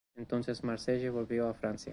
[0.15, 1.89] Entonces, Marcelle volvió a Francia.